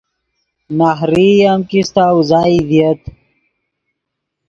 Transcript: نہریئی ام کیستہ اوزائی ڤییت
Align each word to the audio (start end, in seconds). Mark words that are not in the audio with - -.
نہریئی 0.77 1.37
ام 1.49 1.61
کیستہ 1.69 2.03
اوزائی 2.13 2.57
ڤییت 2.67 3.01